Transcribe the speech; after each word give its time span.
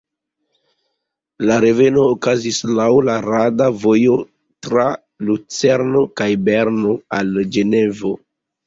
La 1.49 1.57
reveno 1.65 2.05
okazis 2.13 2.57
laŭ 2.79 2.89
la 3.11 3.19
rada 3.27 3.69
vojo 3.85 4.19
tra 4.69 4.89
Lucerno 5.29 6.07
kaj 6.23 6.31
Berno 6.51 7.01
al 7.21 7.33
Ĝenevo. 7.55 8.17